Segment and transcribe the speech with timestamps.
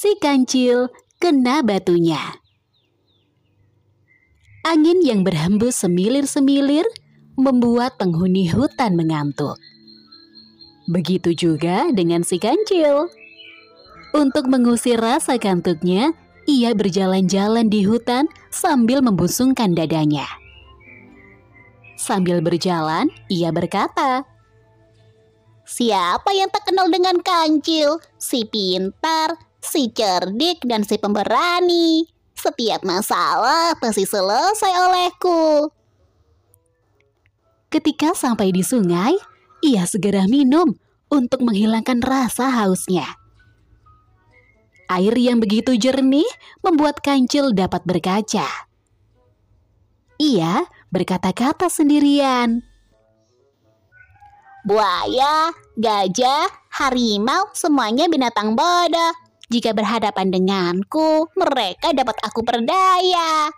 [0.00, 0.88] Si kancil
[1.20, 2.40] kena batunya.
[4.64, 6.88] Angin yang berhembus semilir-semilir
[7.36, 9.60] membuat penghuni hutan mengantuk.
[10.88, 13.12] Begitu juga dengan si kancil.
[14.16, 16.16] Untuk mengusir rasa kantuknya,
[16.48, 20.24] ia berjalan-jalan di hutan sambil membusungkan dadanya.
[22.00, 24.24] Sambil berjalan, ia berkata,
[25.68, 28.00] Siapa yang tak kenal dengan kancil?
[28.16, 32.08] Si pintar, si cerdik, dan si pemberani.
[32.36, 35.68] Setiap masalah pasti selesai olehku.
[37.70, 39.14] Ketika sampai di sungai,
[39.60, 40.74] ia segera minum
[41.12, 43.06] untuk menghilangkan rasa hausnya.
[44.90, 46.26] Air yang begitu jernih
[46.66, 48.48] membuat kancil dapat berkaca.
[50.18, 52.66] Ia berkata-kata sendirian.
[54.66, 59.29] Buaya, gajah, harimau, semuanya binatang bodoh.
[59.50, 63.50] Jika berhadapan denganku, mereka dapat aku berdaya.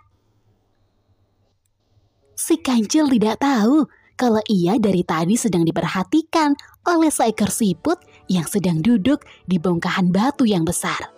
[2.33, 3.85] Si kancil tidak tahu
[4.17, 6.57] kalau ia dari tadi sedang diperhatikan
[6.89, 11.13] oleh seekor siput yang sedang duduk di bongkahan batu yang besar.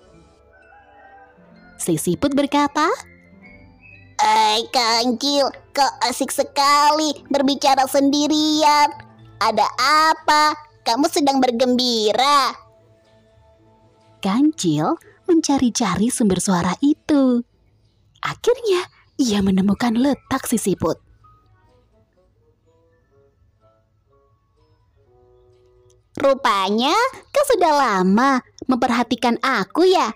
[1.80, 2.92] Si siput berkata,
[4.16, 8.88] Eh, kancil, kau asik sekali berbicara sendirian.
[9.44, 9.68] Ada
[10.12, 10.56] apa?
[10.88, 12.65] Kamu sedang bergembira.
[14.26, 14.98] Kancil
[15.30, 17.46] mencari-cari sumber suara itu.
[18.26, 18.90] Akhirnya,
[19.22, 20.98] ia menemukan letak si siput.
[26.18, 26.98] Rupanya
[27.30, 30.10] kau sudah lama memperhatikan aku ya.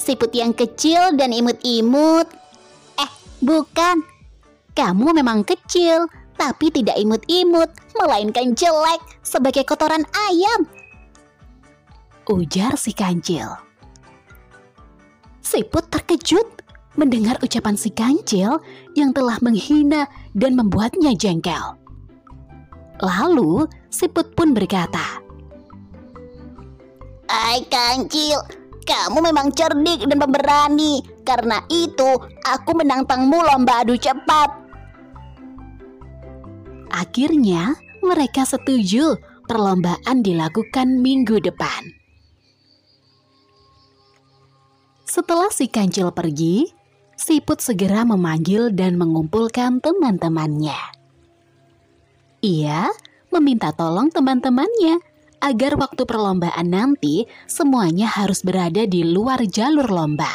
[0.00, 2.32] Siput yang kecil dan imut-imut.
[2.96, 3.10] Eh,
[3.44, 4.00] bukan.
[4.72, 10.68] Kamu memang kecil, tapi tidak imut-imut, melainkan jelek sebagai kotoran ayam.
[12.28, 13.56] Ujar si kancil.
[15.40, 16.62] Siput terkejut
[16.98, 18.58] mendengar ucapan si kancil
[18.96, 21.76] yang telah menghina dan membuatnya jengkel.
[22.98, 25.22] Lalu siput pun berkata,
[27.26, 28.42] Hai kancil,
[28.86, 31.02] kamu memang cerdik dan pemberani.
[31.26, 32.16] Karena itu,
[32.46, 34.65] aku menantangmu lomba adu cepat.
[36.96, 41.92] Akhirnya, mereka setuju perlombaan dilakukan minggu depan.
[45.04, 46.72] Setelah si kancil pergi,
[47.12, 50.80] siput segera memanggil dan mengumpulkan teman-temannya.
[52.40, 52.88] Ia
[53.28, 54.96] meminta tolong teman-temannya
[55.44, 60.32] agar waktu perlombaan nanti semuanya harus berada di luar jalur lomba.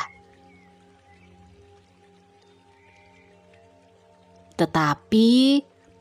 [4.61, 5.29] Tetapi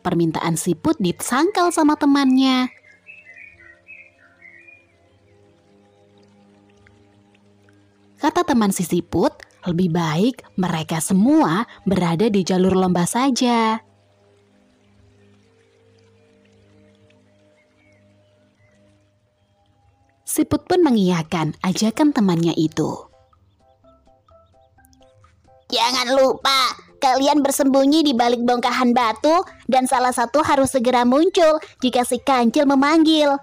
[0.00, 2.72] permintaan siput disangkal sama temannya.
[8.20, 9.32] Kata teman si siput,
[9.64, 13.80] lebih baik mereka semua berada di jalur lomba saja.
[20.28, 23.08] Siput pun mengiyakan ajakan temannya itu.
[25.72, 32.04] Jangan lupa, kalian bersembunyi di balik bongkahan batu dan salah satu harus segera muncul jika
[32.04, 33.40] si kancil memanggil.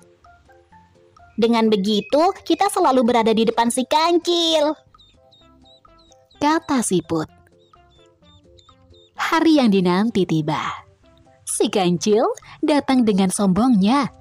[1.37, 4.73] Dengan begitu, kita selalu berada di depan si kancil.
[6.37, 7.25] Kata siput.
[9.17, 10.61] Hari yang dinanti tiba.
[11.41, 12.29] Si kancil
[12.61, 14.13] datang dengan sombongnya.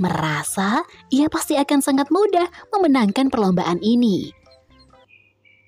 [0.00, 0.80] Merasa
[1.12, 4.32] ia pasti akan sangat mudah memenangkan perlombaan ini.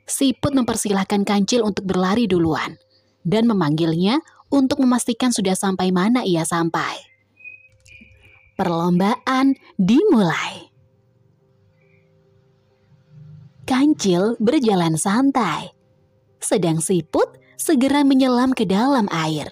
[0.08, 2.81] Siput mempersilahkan kancil untuk berlari duluan
[3.22, 4.20] dan memanggilnya
[4.52, 7.00] untuk memastikan sudah sampai mana ia sampai.
[8.54, 10.68] Perlombaan dimulai.
[13.64, 15.72] Kancil berjalan santai,
[16.36, 19.48] sedang siput segera menyelam ke dalam air.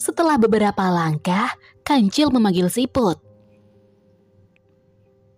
[0.00, 1.54] Setelah beberapa langkah,
[1.86, 3.20] kancil memanggil siput.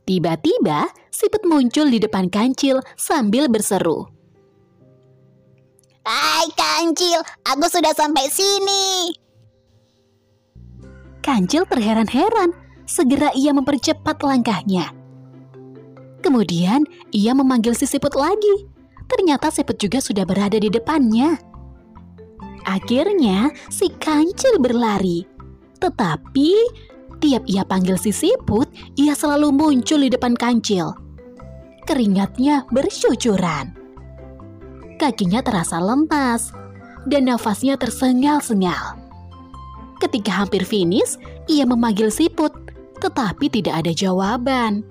[0.06, 4.15] Tiba-tiba, siput muncul di depan kancil sambil berseru.
[6.06, 9.11] Hai kancil, aku sudah sampai sini.
[11.19, 12.55] Kancil terheran-heran,
[12.87, 14.94] segera ia mempercepat langkahnya.
[16.23, 18.70] Kemudian ia memanggil si siput lagi.
[19.11, 21.43] Ternyata siput juga sudah berada di depannya.
[22.70, 25.26] Akhirnya si kancil berlari.
[25.82, 26.50] Tetapi
[27.19, 30.94] tiap ia panggil si siput, ia selalu muncul di depan kancil.
[31.82, 33.85] Keringatnya bersyucuran.
[34.96, 36.56] Kakinya terasa lemas
[37.04, 38.96] dan nafasnya tersengal-sengal.
[40.00, 41.16] Ketika hampir finish,
[41.48, 42.52] ia memanggil siput,
[43.00, 44.84] tetapi tidak ada jawaban.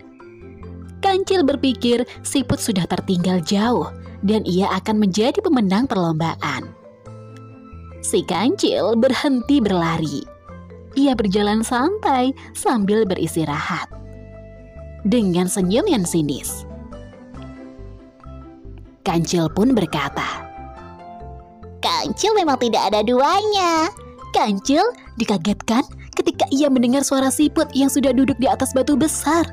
[1.01, 3.89] Kancil berpikir siput sudah tertinggal jauh
[4.25, 6.73] dan ia akan menjadi pemenang perlombaan.
[8.01, 10.25] Si kancil berhenti berlari.
[10.97, 13.89] Ia berjalan santai sambil beristirahat.
[15.05, 16.64] Dengan senyum yang sinis.
[19.05, 20.49] Kancil pun berkata,
[21.77, 23.93] Kancil memang tidak ada duanya.
[24.33, 24.81] Kancil
[25.21, 25.85] dikagetkan
[26.17, 29.45] ketika ia mendengar suara siput yang sudah duduk di atas batu besar.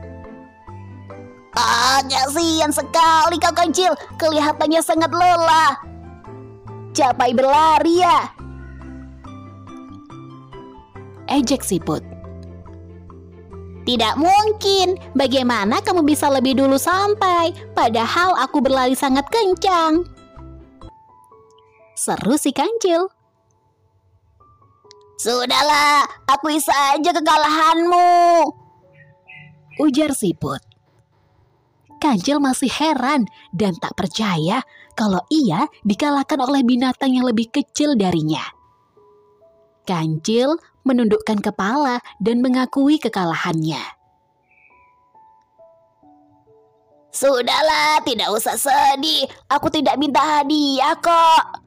[1.53, 3.93] Ah, kasihan sekali kau kancil.
[4.17, 5.77] Kelihatannya sangat lelah.
[6.97, 8.33] Capai berlari ya.
[11.29, 12.01] Ejek siput.
[13.83, 14.95] Tidak mungkin.
[15.19, 17.51] Bagaimana kamu bisa lebih dulu sampai?
[17.75, 20.07] Padahal aku berlari sangat kencang.
[21.99, 23.11] Seru si kancil.
[25.19, 28.11] Sudahlah, akui saja kekalahanmu.
[29.79, 30.59] Ujar siput.
[32.03, 34.67] Kancil masih heran dan tak percaya
[34.99, 38.43] kalau ia dikalahkan oleh binatang yang lebih kecil darinya.
[39.83, 43.83] Kancil menundukkan kepala dan mengakui kekalahannya.
[47.13, 49.29] Sudahlah, tidak usah sedih.
[49.53, 51.61] Aku tidak minta hadiah kok.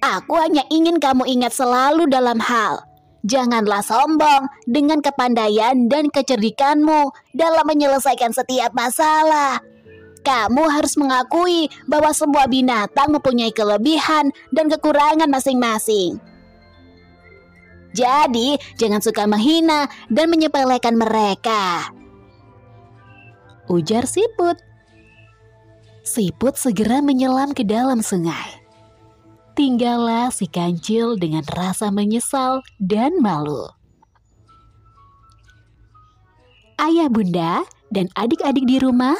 [0.00, 7.68] Aku hanya ingin kamu ingat selalu dalam hal Janganlah sombong dengan kepandaian dan kecerdikanmu dalam
[7.68, 9.60] menyelesaikan setiap masalah.
[10.20, 16.20] Kamu harus mengakui bahwa semua binatang mempunyai kelebihan dan kekurangan masing-masing.
[17.90, 21.90] Jadi, jangan suka menghina dan menyepelekan mereka.
[23.66, 24.58] Ujar siput.
[26.06, 28.60] Siput segera menyelam ke dalam sungai.
[29.58, 33.68] Tinggallah si kancil dengan rasa menyesal dan malu.
[36.80, 37.60] Ayah bunda
[37.92, 39.18] dan adik-adik di rumah,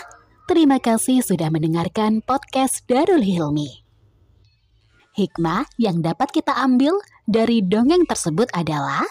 [0.51, 3.87] terima kasih sudah mendengarkan podcast Darul Hilmi.
[5.15, 6.99] Hikmah yang dapat kita ambil
[7.31, 9.07] dari dongeng tersebut adalah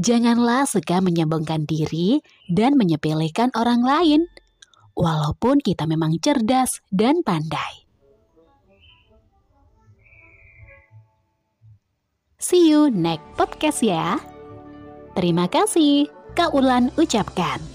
[0.00, 4.26] Janganlah suka menyombongkan diri dan menyepelekan orang lain,
[4.96, 7.84] walaupun kita memang cerdas dan pandai.
[12.40, 14.16] See you next podcast ya.
[15.12, 17.73] Terima kasih, Kak Ulan ucapkan.